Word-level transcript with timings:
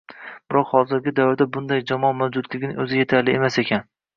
Biroq 0.53 0.71
hozirgi 0.77 1.13
davrda 1.19 1.47
bunday 1.57 1.83
jamoa 1.91 2.11
mavjudligining 2.23 2.83
o‘zi 2.87 3.01
yetarli 3.03 3.39
emas 3.41 3.63
ekan. 3.65 3.89